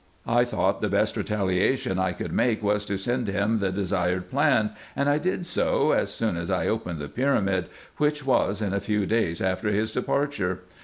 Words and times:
I 0.25 0.45
thought 0.45 0.81
the 0.81 0.89
best 0.89 1.15
retaliation 1.15 1.99
I 1.99 2.13
could 2.13 2.33
make 2.33 2.63
was 2.63 2.85
to 2.85 2.97
send 2.97 3.27
him 3.27 3.59
the 3.59 3.71
de 3.71 3.85
sired 3.85 4.27
plan, 4.29 4.71
and 4.95 5.07
I 5.07 5.19
did 5.19 5.45
so, 5.45 5.91
as 5.91 6.11
soon 6.11 6.37
as 6.37 6.49
I 6.49 6.65
opened 6.65 6.97
the 6.97 7.07
pyramid, 7.07 7.65
which 7.97 8.25
was 8.25 8.63
in 8.63 8.73
a 8.73 8.79
few 8.79 9.05
days 9.05 9.43
after 9.43 9.69
his 9.69 9.91
departure. 9.91 10.61